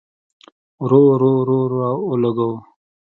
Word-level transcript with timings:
رور، 0.89 1.13
رور، 1.21 1.45
رور 1.49 1.71
اولګوو 2.05 2.57